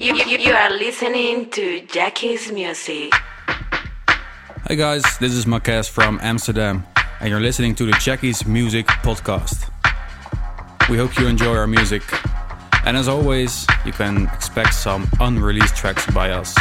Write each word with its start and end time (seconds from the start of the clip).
You, 0.00 0.14
you, 0.14 0.38
you 0.38 0.52
are 0.52 0.70
listening 0.70 1.50
to 1.50 1.80
Jackie's 1.80 2.52
Music. 2.52 3.12
Hey 4.68 4.76
guys, 4.76 5.02
this 5.18 5.32
is 5.32 5.44
Marquez 5.44 5.88
from 5.88 6.20
Amsterdam, 6.22 6.86
and 7.18 7.28
you're 7.28 7.40
listening 7.40 7.74
to 7.74 7.84
the 7.84 7.90
Jackie's 7.94 8.46
Music 8.46 8.86
Podcast. 9.02 9.68
We 10.88 10.98
hope 10.98 11.18
you 11.18 11.26
enjoy 11.26 11.56
our 11.56 11.66
music, 11.66 12.04
and 12.86 12.96
as 12.96 13.08
always, 13.08 13.66
you 13.84 13.90
can 13.90 14.28
expect 14.28 14.74
some 14.74 15.08
unreleased 15.18 15.74
tracks 15.74 16.06
by 16.12 16.30
us. 16.30 16.54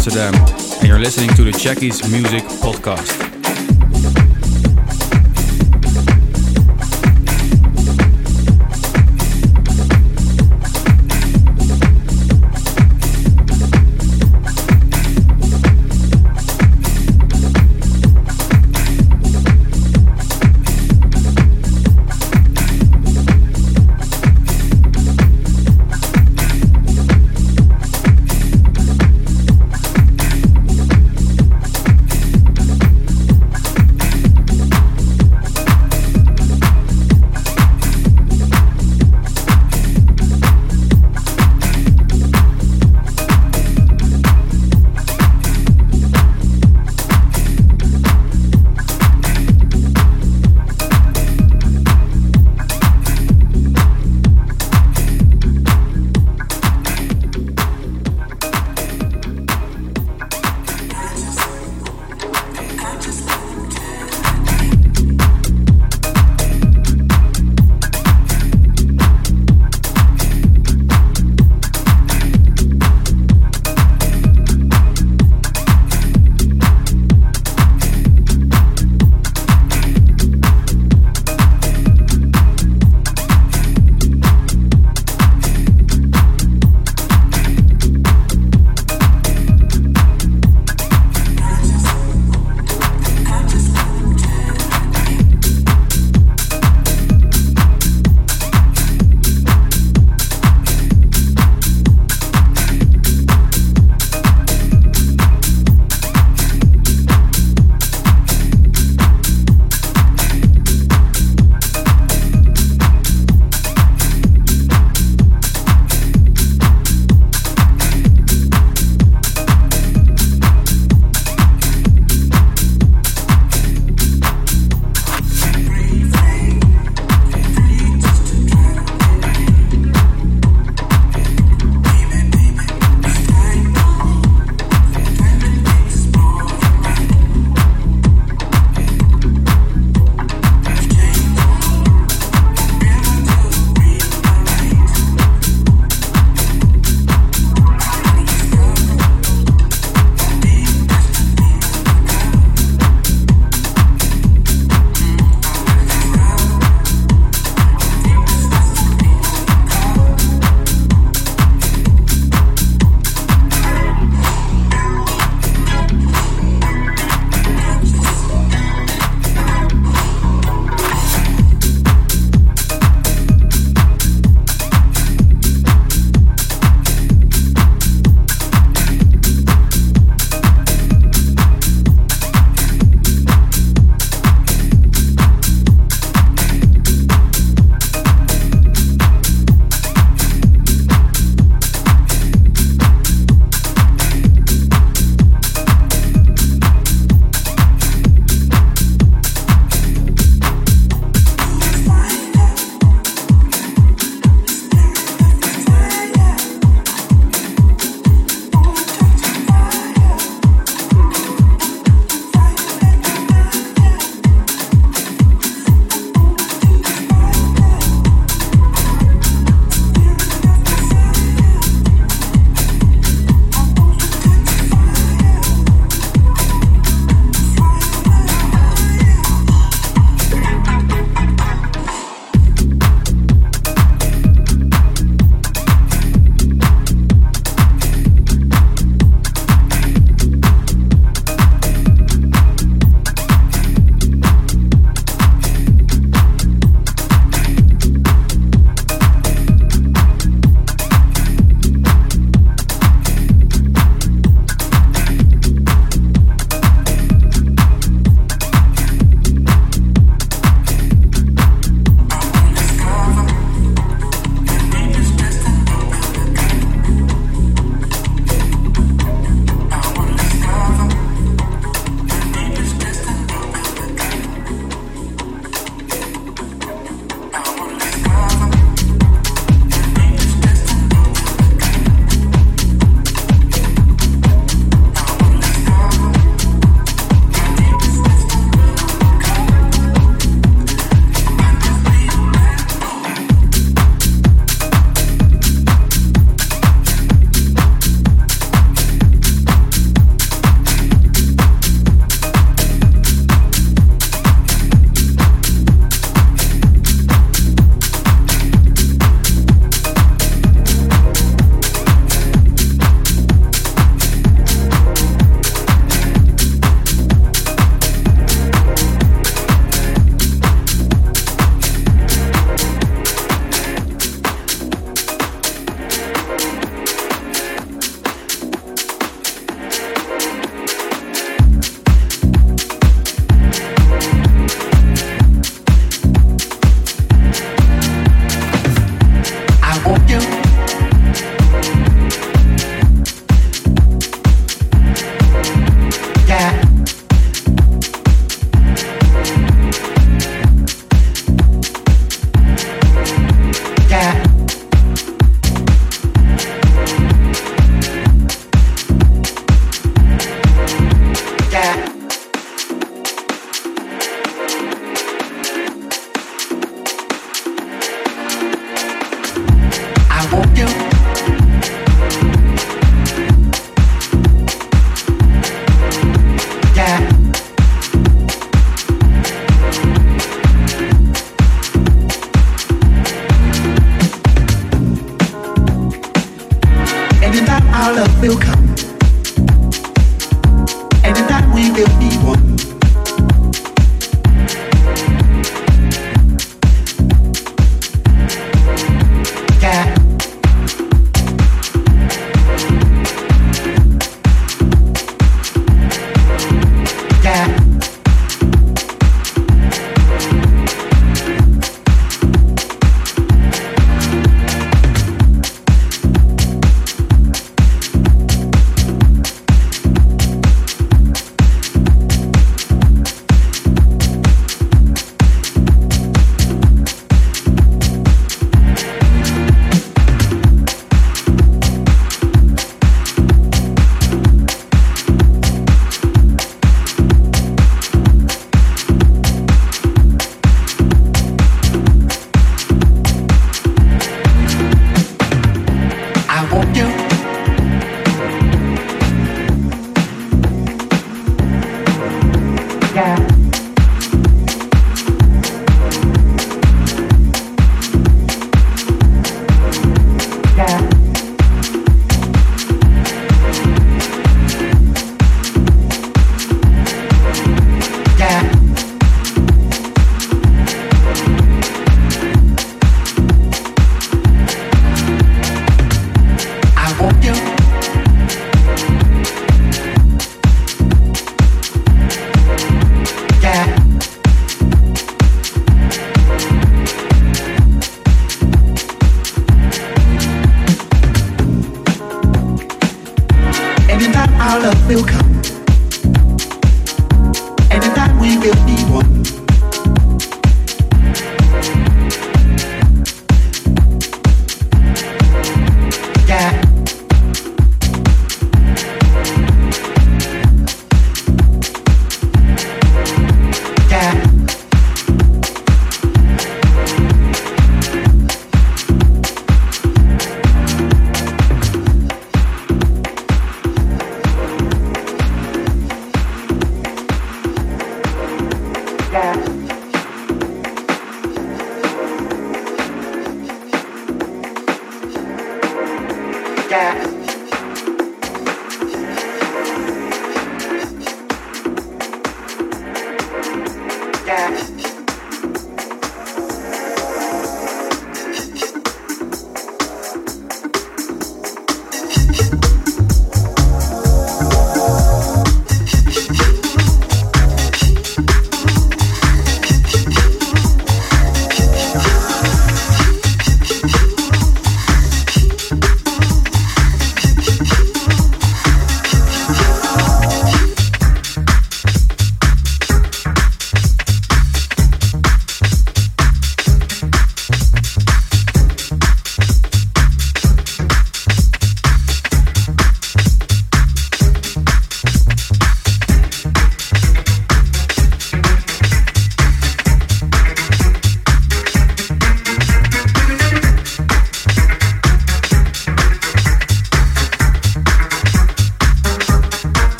Amsterdam, 0.00 0.34
and 0.78 0.88
you're 0.88 0.98
listening 0.98 1.28
to 1.36 1.44
the 1.44 1.52
Jackies 1.52 2.10
Music 2.10 2.42
Podcast. 2.62 3.29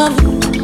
Love. 0.00 0.54
you. 0.54 0.59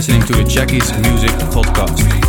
listening 0.00 0.22
to 0.22 0.32
the 0.32 0.44
Jackie's 0.44 0.90
Music 1.00 1.28
Podcast. 1.52 2.19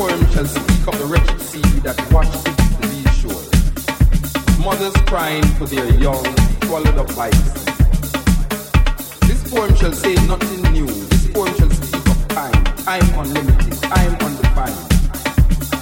poem 0.00 0.26
shall 0.32 0.46
speak 0.46 0.86
of 0.88 0.96
the 0.98 1.04
wretched 1.12 1.40
sea 1.42 1.70
that 1.84 1.96
washed 2.10 2.32
the 2.44 2.86
seashore. 2.88 3.44
Mothers 4.64 4.96
crying 5.04 5.44
for 5.58 5.66
their 5.66 5.92
young, 6.00 6.24
swallowed 6.64 6.96
up 6.96 7.10
by. 7.14 7.28
This 9.28 9.40
poem 9.52 9.74
shall 9.76 9.92
say 9.92 10.14
nothing 10.24 10.62
new. 10.72 10.86
This 10.86 11.28
poem 11.34 11.52
shall 11.58 11.68
speak 11.68 12.06
of 12.14 12.20
time, 12.28 12.64
time 12.88 13.08
unlimited, 13.20 13.76
time 13.92 14.14
undefined. 14.24 14.80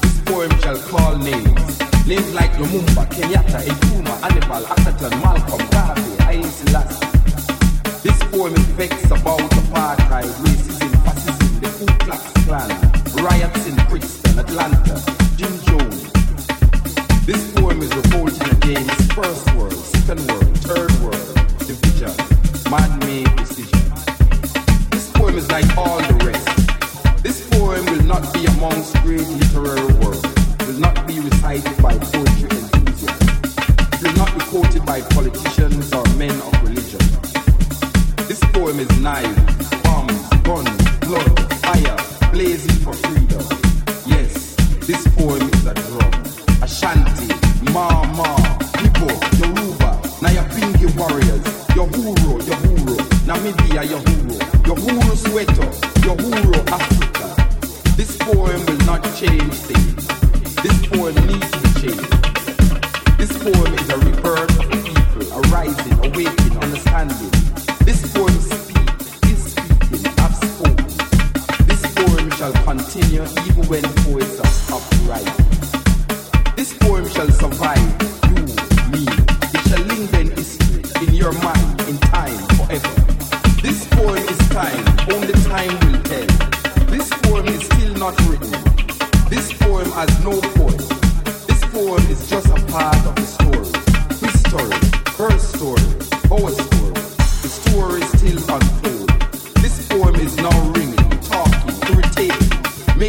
This 0.03 0.19
poem 0.27 0.53
shall 0.63 0.79
call 0.91 1.17
names. 1.19 1.79
Names 2.11 2.35
like 2.35 2.53
Lumumba, 2.59 3.05
Kenyatta, 3.15 3.61
Nkrumah, 3.71 4.19
Hannibal, 4.25 4.65
Akhenaton, 4.73 5.15
Malcolm, 5.23 5.63
Garvey, 5.71 6.15
Haile 6.25 6.51
Selassie. 6.59 7.07
This 8.03 8.19
poem 8.33 8.55
is 8.55 8.69
vexed 8.79 9.13
about 9.13 9.47
apartheid, 9.61 10.31
racism, 10.43 10.93
fascism, 11.05 11.61
the 11.61 11.69
Ku 11.77 11.87
Klux 12.05 12.23
Klan 12.47 12.98
riots 13.17 13.67
in 13.67 13.77
Brixton, 13.89 14.39
Atlanta, 14.39 15.01
Jim 15.37 15.53
Jones. 15.63 16.11
This 17.27 17.53
poem 17.55 17.81
is 17.81 17.95
revolting 17.95 18.51
against 18.57 19.13
first 19.13 19.55
world, 19.55 19.73
second 19.73 20.27
world, 20.29 20.59
third 20.59 20.93
world 21.01 21.35
division, 21.67 22.13
man-made 22.71 23.35
decision. 23.37 23.81
This 24.91 25.11
poem 25.13 25.37
is 25.37 25.51
like 25.51 25.77
all 25.77 25.99
the 25.99 26.15
rest. 26.25 27.23
This 27.23 27.49
poem 27.51 27.85
will 27.87 28.05
not 28.05 28.33
be 28.35 28.47
amongst 28.47 28.95
great 29.03 29.27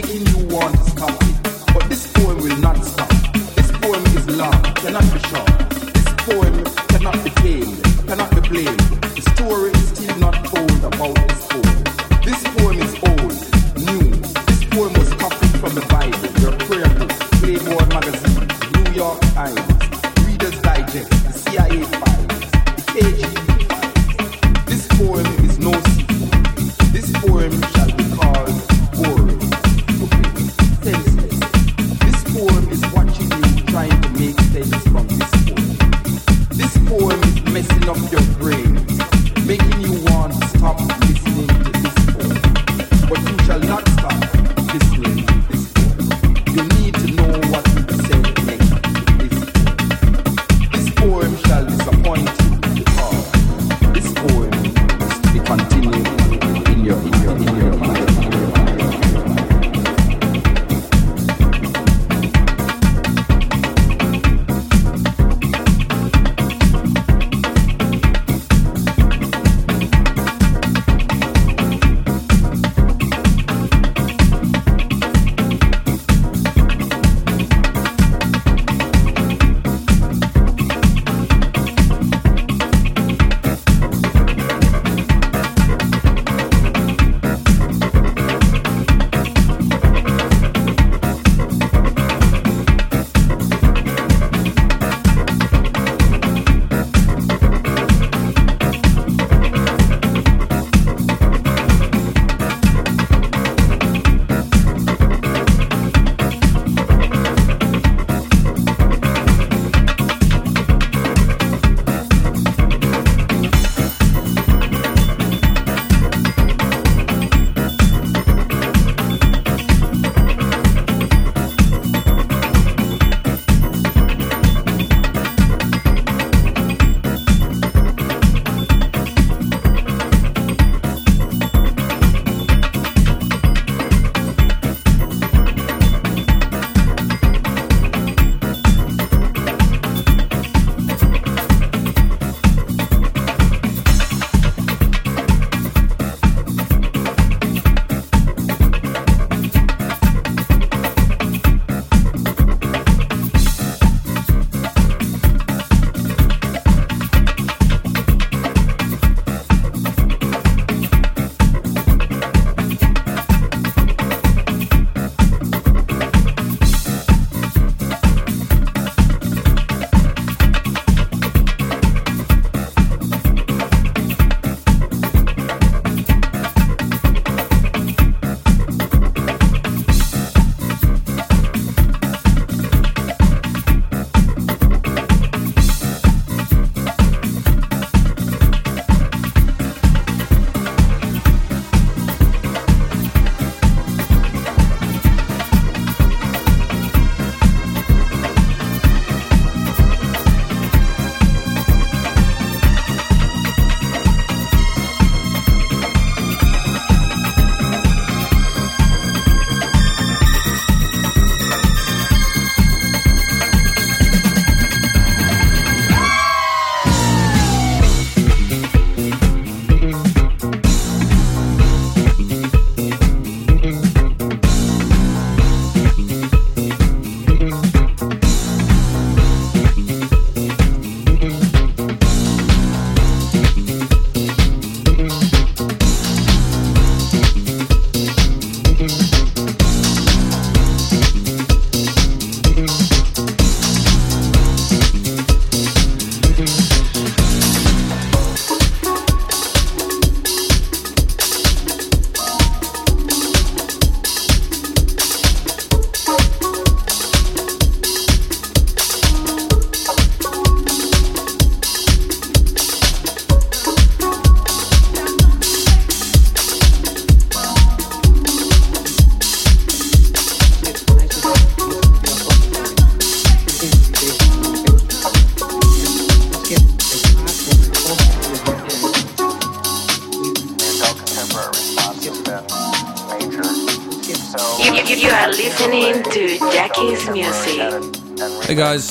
making 0.01 0.28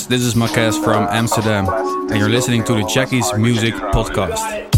this 0.09 0.23
is 0.23 0.35
Marques 0.35 0.75
from 0.79 1.07
Amsterdam, 1.11 1.69
and 1.69 2.17
you're 2.17 2.29
listening 2.29 2.63
to 2.63 2.73
the 2.73 2.83
Jackie's 2.91 3.31
Music 3.37 3.75
Podcast. 3.75 4.68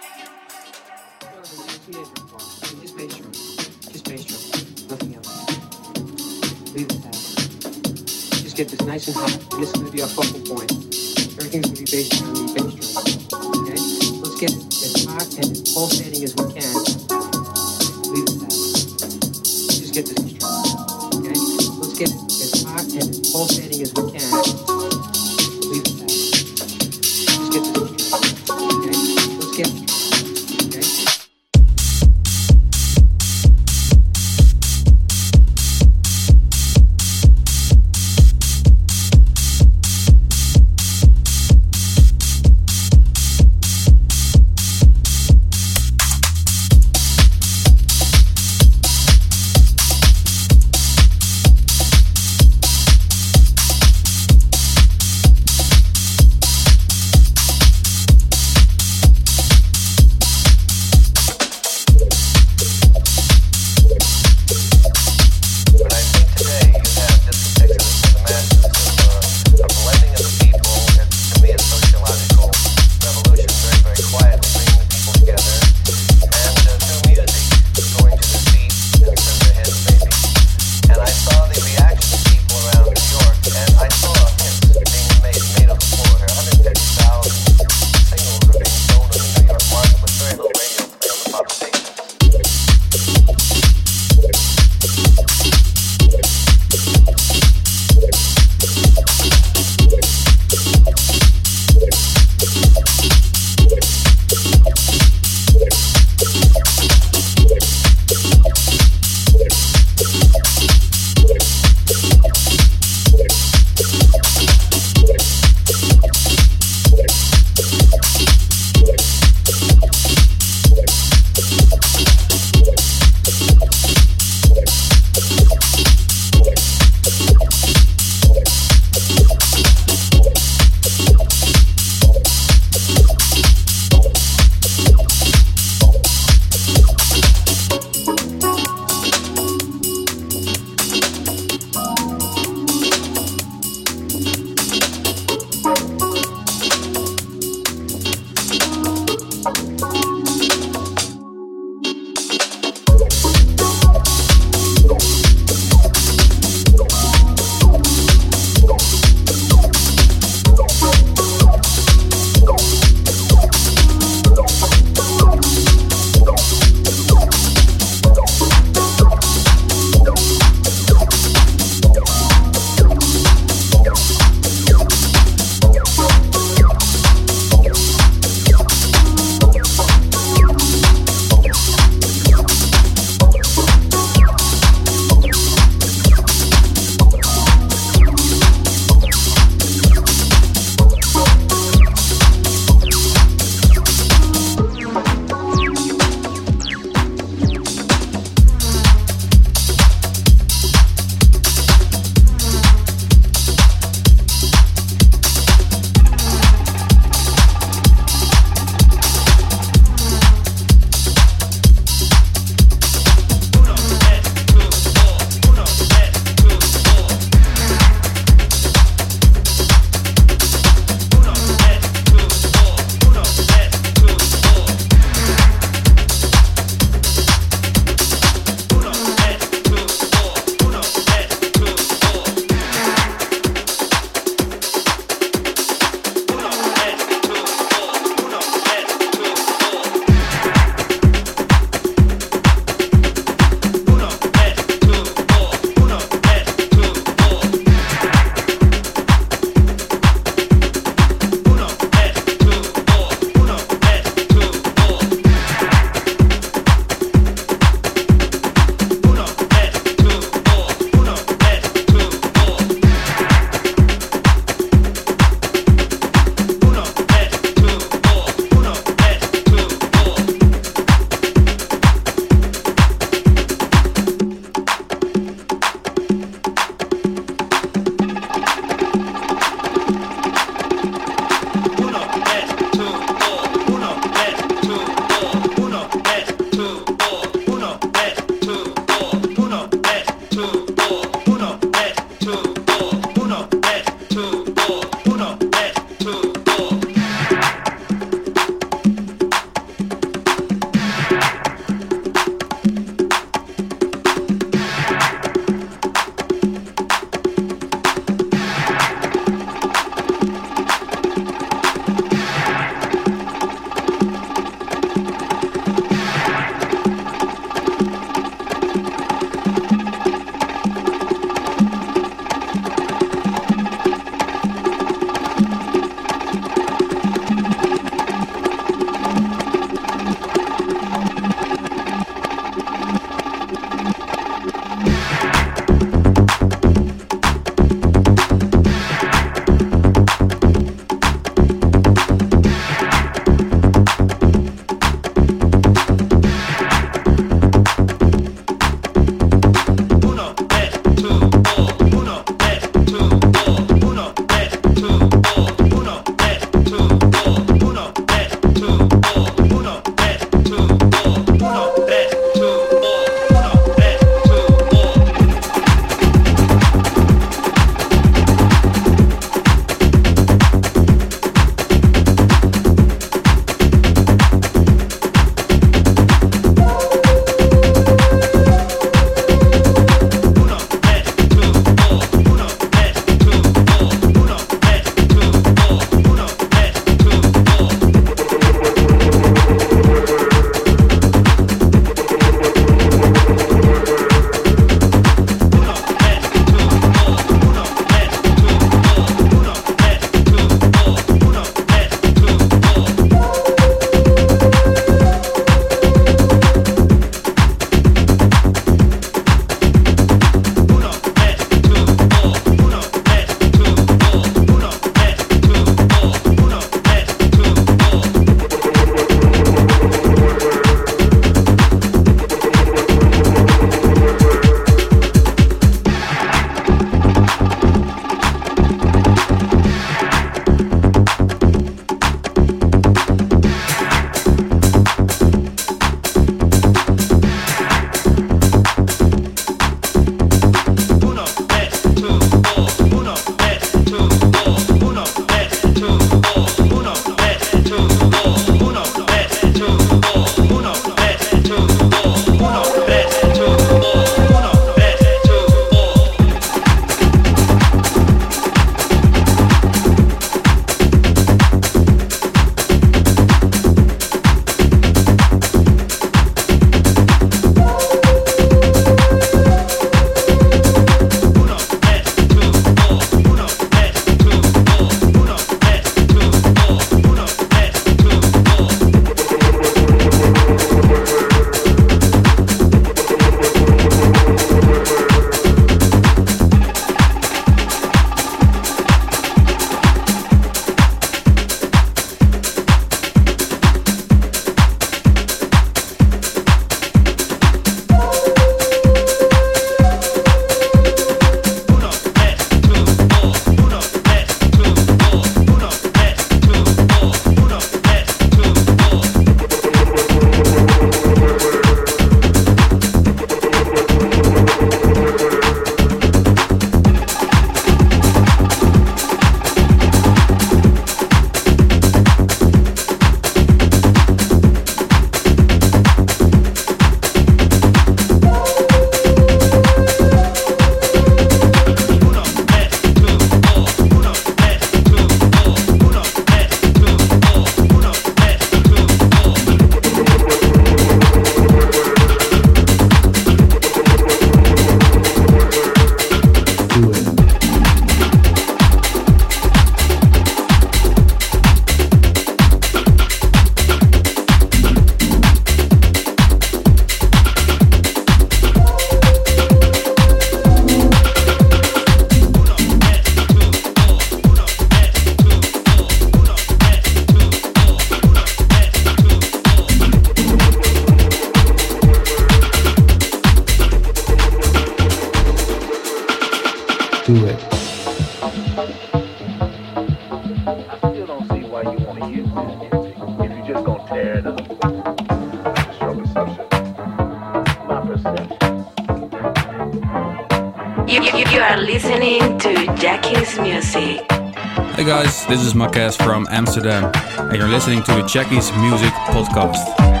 This 595.31 595.45
is 595.45 595.55
Marques 595.55 595.95
from 595.95 596.27
Amsterdam, 596.29 596.91
and 596.93 597.37
you're 597.37 597.47
listening 597.47 597.81
to 597.83 597.93
the 597.93 598.05
Jackie's 598.05 598.51
Music 598.57 598.91
Podcast. 599.13 600.00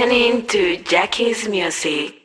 Listening 0.00 0.46
to 0.46 0.78
Jackie's 0.78 1.46
music. 1.46 2.19